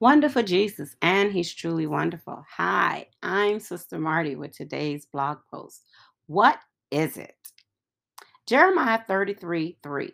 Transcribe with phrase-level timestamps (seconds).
[0.00, 2.44] Wonderful Jesus, and He's truly wonderful.
[2.56, 5.82] Hi, I'm Sister Marty with today's blog post.
[6.28, 6.60] What
[6.92, 7.34] is it?
[8.46, 10.12] Jeremiah 33 3.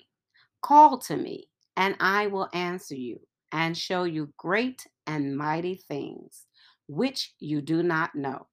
[0.62, 3.20] Call to me, and I will answer you
[3.52, 6.46] and show you great and mighty things
[6.88, 8.46] which you do not know.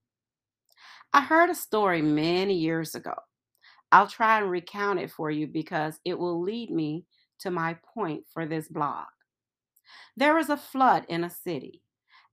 [1.14, 3.16] I heard a story many years ago.
[3.94, 7.06] I'll try and recount it for you because it will lead me
[7.40, 9.06] to my point for this blog.
[10.16, 11.82] There was a flood in a city,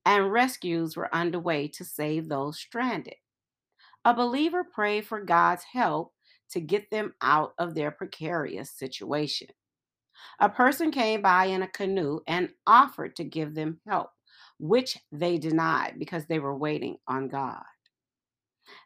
[0.04, 3.16] and rescues were underway to save those stranded.
[4.04, 6.12] A believer prayed for God's help
[6.50, 9.48] to get them out of their precarious situation.
[10.40, 14.10] A person came by in a canoe and offered to give them help,
[14.58, 17.62] which they denied because they were waiting on God.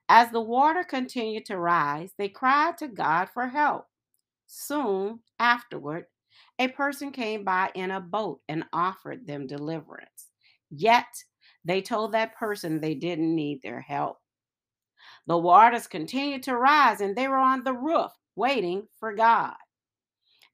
[0.08, 3.86] As the water continued to rise, they cried to God for help.
[4.46, 6.06] Soon afterward,
[6.58, 10.30] a person came by in a boat and offered them deliverance.
[10.70, 11.06] Yet
[11.64, 14.18] they told that person they didn't need their help.
[15.26, 19.54] The waters continued to rise and they were on the roof waiting for God.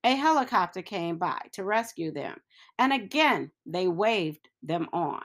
[0.05, 2.39] A helicopter came by to rescue them,
[2.79, 5.25] and again they waved them on.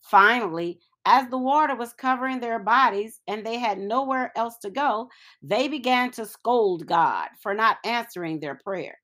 [0.00, 5.08] Finally, as the water was covering their bodies and they had nowhere else to go,
[5.42, 8.98] they began to scold God for not answering their prayer.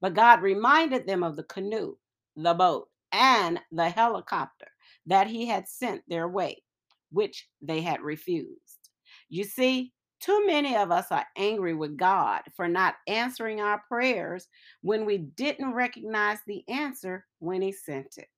[0.00, 1.96] But God reminded them of the canoe,
[2.36, 4.68] the boat, and the helicopter
[5.06, 6.62] that He had sent their way,
[7.10, 8.90] which they had refused.
[9.28, 14.48] You see, too many of us are angry with God for not answering our prayers
[14.82, 18.28] when we didn't recognize the answer when He sent it.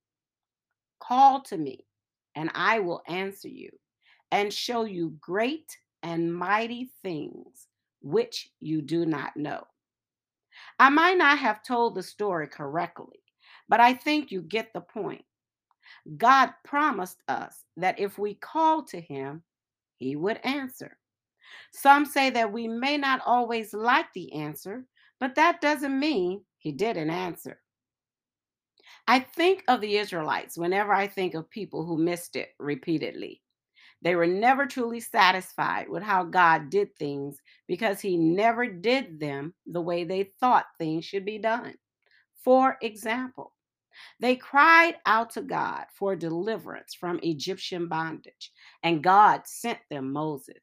[0.99, 1.85] Call to me,
[2.35, 3.69] and I will answer you
[4.31, 7.67] and show you great and mighty things
[8.01, 9.63] which you do not know.
[10.79, 13.19] I might not have told the story correctly,
[13.69, 15.23] but I think you get the point.
[16.17, 19.43] God promised us that if we called to Him,
[19.97, 20.97] He would answer.
[21.71, 24.85] Some say that we may not always like the answer,
[25.19, 27.61] but that doesn't mean He didn't answer.
[29.07, 33.41] I think of the Israelites whenever I think of people who missed it repeatedly.
[34.01, 39.53] They were never truly satisfied with how God did things because He never did them
[39.65, 41.75] the way they thought things should be done.
[42.43, 43.53] For example,
[44.19, 48.51] they cried out to God for deliverance from Egyptian bondage,
[48.83, 50.57] and God sent them Moses.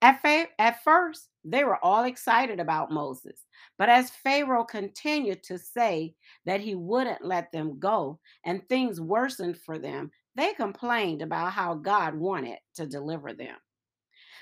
[0.00, 3.44] At, fa- at first, they were all excited about Moses,
[3.78, 6.14] but as Pharaoh continued to say
[6.46, 11.74] that he wouldn't let them go and things worsened for them, they complained about how
[11.74, 13.56] God wanted to deliver them.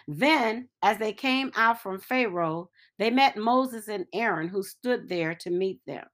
[0.09, 5.35] Then, as they came out from Pharaoh, they met Moses and Aaron, who stood there
[5.37, 6.05] to meet them.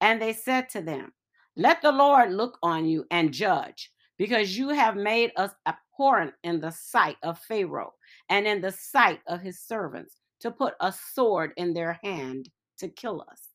[0.00, 1.12] And they said to them,
[1.56, 6.60] Let the Lord look on you and judge, because you have made us abhorrent in
[6.60, 7.94] the sight of Pharaoh
[8.28, 12.88] and in the sight of his servants, to put a sword in their hand to
[12.88, 13.48] kill us.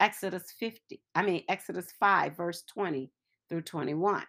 [0.00, 3.10] Exodus 50, I mean, Exodus 5, verse 20
[3.48, 4.22] through 21.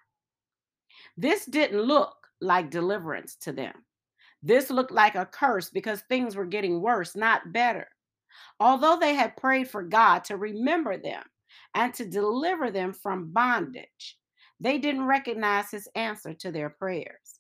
[1.18, 3.74] This didn't look like deliverance to them.
[4.42, 7.88] This looked like a curse because things were getting worse, not better.
[8.60, 11.24] Although they had prayed for God to remember them
[11.76, 14.18] and to deliver them from bondage,
[14.60, 17.40] they didn't recognize his answer to their prayers.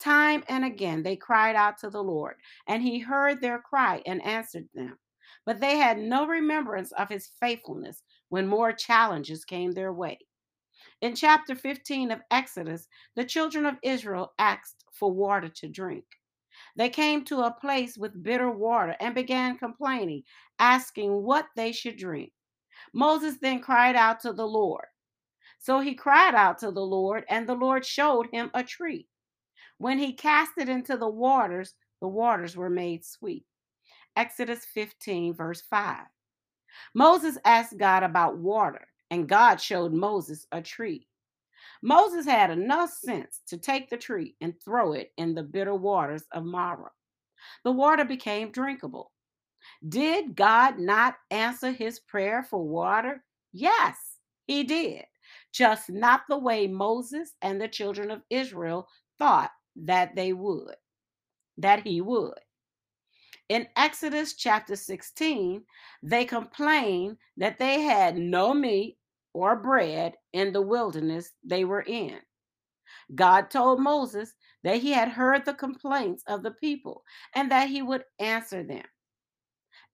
[0.00, 2.36] Time and again they cried out to the Lord,
[2.66, 4.98] and he heard their cry and answered them.
[5.44, 10.18] But they had no remembrance of his faithfulness when more challenges came their way.
[11.00, 16.04] In chapter 15 of Exodus, the children of Israel asked for water to drink.
[16.76, 20.24] They came to a place with bitter water and began complaining,
[20.58, 22.32] asking what they should drink.
[22.92, 24.86] Moses then cried out to the Lord.
[25.58, 29.06] So he cried out to the Lord, and the Lord showed him a tree.
[29.78, 33.44] When he cast it into the waters, the waters were made sweet.
[34.16, 35.98] Exodus 15, verse 5.
[36.94, 41.06] Moses asked God about water, and God showed Moses a tree.
[41.82, 46.24] Moses had enough sense to take the tree and throw it in the bitter waters
[46.32, 46.90] of Marah.
[47.64, 49.12] The water became drinkable.
[49.88, 53.24] Did God not answer his prayer for water?
[53.52, 55.04] Yes, he did,
[55.52, 58.88] just not the way Moses and the children of Israel
[59.18, 60.74] thought that they would,
[61.58, 62.38] that he would.
[63.48, 65.64] In Exodus chapter 16,
[66.02, 68.97] they complained that they had no meat
[69.38, 72.18] or bread in the wilderness they were in.
[73.14, 77.04] God told Moses that he had heard the complaints of the people
[77.36, 78.84] and that he would answer them.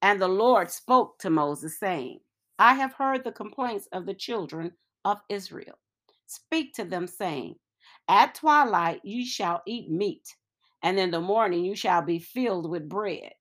[0.01, 2.21] And the Lord spoke to Moses, saying,
[2.59, 4.73] I have heard the complaints of the children
[5.05, 5.79] of Israel.
[6.27, 7.57] Speak to them, saying,
[8.09, 10.35] At twilight you shall eat meat,
[10.83, 13.33] and in the morning you shall be filled with bread,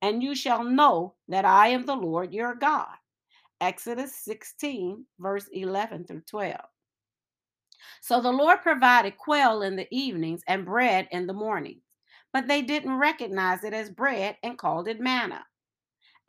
[0.00, 2.96] and you shall know that I am the Lord your God.
[3.60, 6.60] Exodus 16, verse 11 through 12.
[8.00, 11.82] So the Lord provided quail in the evenings and bread in the mornings,
[12.32, 15.44] but they didn't recognize it as bread and called it manna.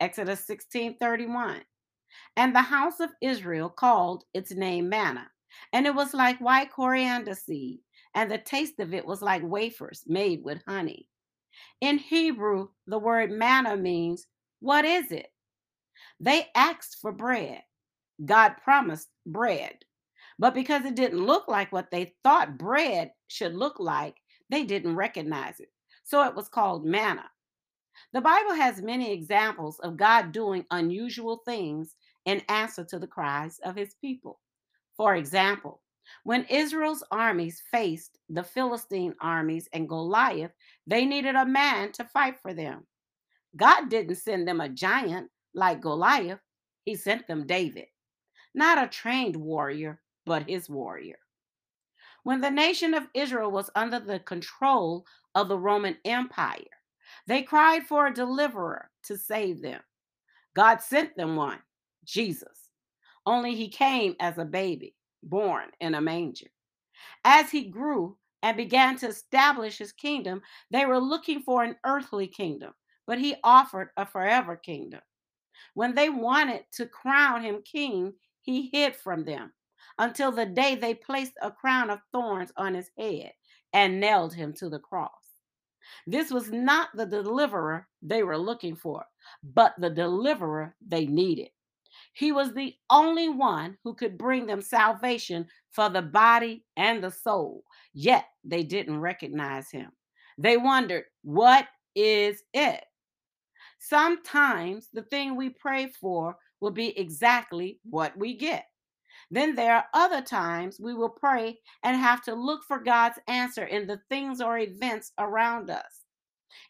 [0.00, 1.62] Exodus 16 31.
[2.36, 5.30] And the house of Israel called its name manna,
[5.72, 7.80] and it was like white coriander seed,
[8.14, 11.08] and the taste of it was like wafers made with honey.
[11.80, 14.26] In Hebrew, the word manna means,
[14.60, 15.31] What is it?
[16.20, 17.62] They asked for bread.
[18.24, 19.76] God promised bread.
[20.38, 24.16] But because it didn't look like what they thought bread should look like,
[24.50, 25.68] they didn't recognize it.
[26.04, 27.30] So it was called manna.
[28.12, 31.94] The Bible has many examples of God doing unusual things
[32.24, 34.40] in answer to the cries of his people.
[34.96, 35.82] For example,
[36.24, 40.52] when Israel's armies faced the Philistine armies and Goliath,
[40.86, 42.86] they needed a man to fight for them.
[43.56, 46.40] God didn't send them a giant like Goliath,
[46.84, 47.86] he sent them David,
[48.54, 51.18] not a trained warrior, but his warrior.
[52.24, 55.04] When the nation of Israel was under the control
[55.34, 56.62] of the Roman Empire,
[57.26, 59.80] they cried for a deliverer to save them.
[60.54, 61.58] God sent them one,
[62.04, 62.70] Jesus,
[63.26, 66.48] only he came as a baby, born in a manger.
[67.24, 72.26] As he grew and began to establish his kingdom, they were looking for an earthly
[72.26, 72.72] kingdom,
[73.06, 75.00] but he offered a forever kingdom.
[75.74, 79.52] When they wanted to crown him king, he hid from them
[79.98, 83.32] until the day they placed a crown of thorns on his head
[83.72, 85.10] and nailed him to the cross.
[86.06, 89.04] This was not the deliverer they were looking for,
[89.42, 91.50] but the deliverer they needed.
[92.14, 97.10] He was the only one who could bring them salvation for the body and the
[97.10, 99.90] soul, yet they didn't recognize him.
[100.38, 102.84] They wondered, What is it?
[103.84, 108.66] Sometimes the thing we pray for will be exactly what we get.
[109.28, 113.64] Then there are other times we will pray and have to look for God's answer
[113.64, 116.04] in the things or events around us.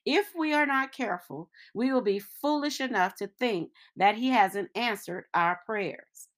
[0.07, 4.71] If we are not careful, we will be foolish enough to think that He hasn't
[4.75, 6.29] answered our prayers.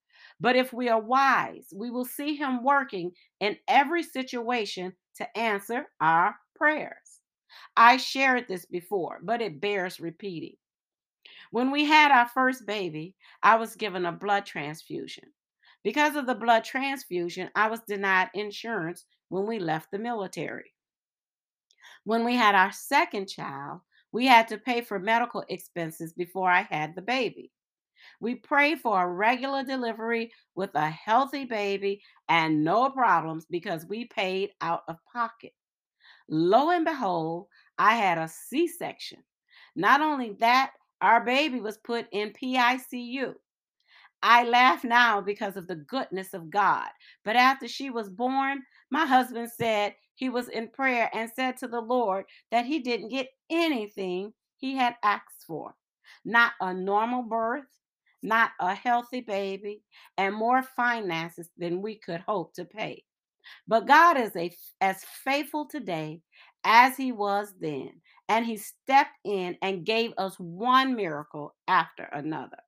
[0.41, 5.87] But if we are wise, we will see Him working in every situation to answer
[6.01, 7.21] our prayers.
[7.77, 10.57] I shared this before, but it bears repeating.
[11.55, 15.33] When we had our first baby, I was given a blood transfusion.
[15.85, 20.75] Because of the blood transfusion, I was denied insurance when we left the military.
[22.03, 26.63] When we had our second child, we had to pay for medical expenses before I
[26.63, 27.53] had the baby.
[28.19, 34.07] We prayed for a regular delivery with a healthy baby and no problems because we
[34.07, 35.53] paid out of pocket.
[36.29, 37.47] Lo and behold,
[37.79, 39.23] I had a C section.
[39.77, 40.73] Not only that,
[41.05, 43.35] our baby was put in PICU.
[44.23, 46.89] I laugh now because of the goodness of God.
[47.27, 51.69] But after she was born, my husband said he was in prayer and said to
[51.69, 55.75] the Lord that he didn't get anything he had asked for
[56.25, 57.67] not a normal birth,
[58.23, 59.83] not a healthy baby,
[60.17, 63.05] and more finances than we could hope to pay.
[63.69, 66.23] But God is a, as faithful today
[66.65, 72.59] as he was then, and he stepped in and gave us one miracle after another.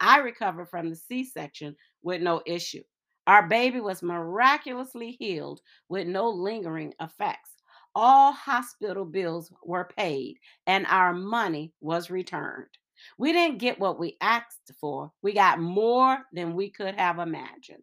[0.00, 2.82] I recovered from the C section with no issue.
[3.26, 7.50] Our baby was miraculously healed with no lingering effects.
[7.94, 12.68] All hospital bills were paid and our money was returned.
[13.18, 17.82] We didn't get what we asked for, we got more than we could have imagined.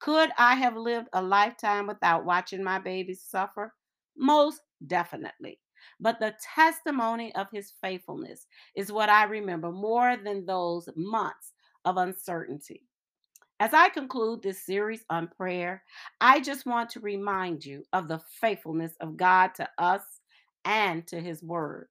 [0.00, 3.74] Could I have lived a lifetime without watching my babies suffer?
[4.16, 5.58] Most definitely.
[6.00, 11.52] But the testimony of his faithfulness is what I remember more than those months
[11.84, 12.82] of uncertainty.
[13.60, 15.84] As I conclude this series on prayer,
[16.20, 20.02] I just want to remind you of the faithfulness of God to us
[20.64, 21.88] and to his word.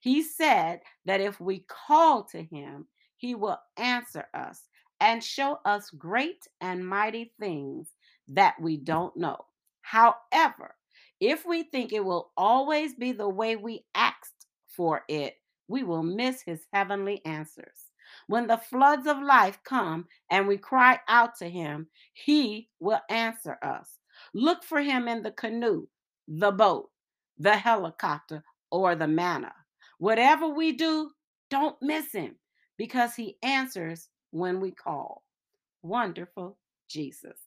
[0.00, 4.64] He said that if we call to him, he will answer us
[5.00, 7.88] and show us great and mighty things
[8.28, 9.38] that we don't know.
[9.82, 10.74] However,
[11.20, 15.34] if we think it will always be the way we asked for it,
[15.68, 17.86] we will miss his heavenly answers.
[18.28, 23.58] When the floods of life come and we cry out to him, he will answer
[23.62, 23.98] us.
[24.34, 25.86] Look for him in the canoe,
[26.28, 26.90] the boat,
[27.38, 29.52] the helicopter, or the manna.
[29.98, 31.10] Whatever we do,
[31.50, 32.36] don't miss him
[32.76, 35.22] because he answers when we call.
[35.82, 36.58] Wonderful
[36.88, 37.45] Jesus.